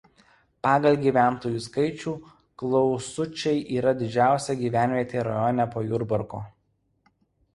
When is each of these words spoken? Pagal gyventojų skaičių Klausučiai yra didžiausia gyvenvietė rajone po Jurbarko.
Pagal 0.67 0.95
gyventojų 1.01 1.59
skaičių 1.65 2.13
Klausučiai 2.61 3.61
yra 3.75 3.93
didžiausia 3.99 4.55
gyvenvietė 4.63 5.25
rajone 5.29 5.71
po 5.75 5.85
Jurbarko. 5.91 6.41